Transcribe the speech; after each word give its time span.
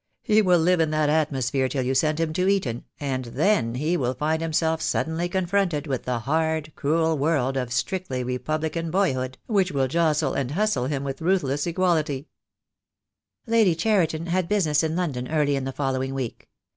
He 0.23 0.41
will 0.41 0.57
live 0.57 0.79
in 0.79 0.89
that 0.89 1.09
atmosphere 1.11 1.69
till 1.69 1.83
you 1.83 1.93
send 1.93 2.19
him 2.19 2.33
to 2.33 2.47
Eton, 2.47 2.85
and 2.99 3.25
then 3.25 3.75
he 3.75 3.95
will 3.95 4.15
find 4.15 4.41
himself 4.41 4.81
suddenly 4.81 5.29
confronted 5.29 5.85
with 5.85 6.05
the 6.05 6.17
hard, 6.21 6.73
cruel 6.75 7.15
world 7.19 7.55
of 7.55 7.71
strictly 7.71 8.23
Republican 8.23 8.89
boyhood, 8.89 9.37
which 9.45 9.71
will 9.71 9.87
jostle 9.87 10.33
and 10.33 10.49
hustle 10.53 10.87
him 10.87 11.03
with 11.03 11.21
ruthless 11.21 11.67
equality." 11.67 12.29
THE 13.45 13.45
DAY 13.45 13.45
WILL 13.45 13.45
COME. 13.45 13.51
I4I 13.53 13.57
Lady 13.59 13.75
Cheriton 13.75 14.25
had 14.25 14.49
business 14.49 14.81
in 14.81 14.95
London 14.95 15.27
early 15.27 15.55
in 15.55 15.65
the 15.65 15.71
following 15.71 16.15
week. 16.15 16.49